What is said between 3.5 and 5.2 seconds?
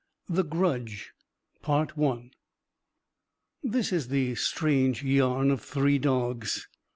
This is the strange